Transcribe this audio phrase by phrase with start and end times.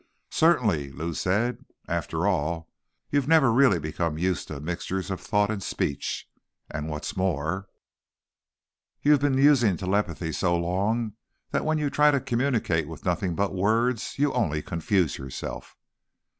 [0.31, 1.63] "Certainly," Lou said.
[1.87, 2.67] "After all,
[3.11, 6.27] you've never really become used to mixtures of thought and speech.
[6.71, 7.67] And, what's more,
[9.03, 11.13] you've been using telepathy so long
[11.51, 15.77] that when you try to communicate with nothing but words you only confuse yourself."